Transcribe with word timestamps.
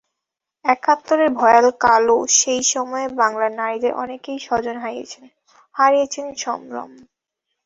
একাত্তরের 0.65 1.29
ভয়াল 1.33 1.67
কালো 1.83 2.17
সেই 2.39 2.61
সময়ে 2.73 3.07
বাংলার 3.19 3.51
নারীদের 3.53 3.93
অনেকেই 3.93 4.39
স্বজন 4.39 4.75
হারিয়েছেন, 4.77 5.25
হারিয়েছেন 5.75 6.25
সম্ভ্রম। 6.37 6.91